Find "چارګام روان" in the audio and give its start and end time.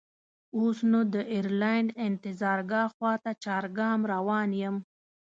3.43-4.49